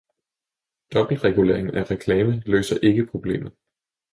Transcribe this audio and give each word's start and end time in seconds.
Dobbeltregulering 0.93 1.73
af 1.73 1.91
reklame 1.91 2.43
løser 2.45 2.79
ikke 2.87 3.05
problemet. 3.05 3.53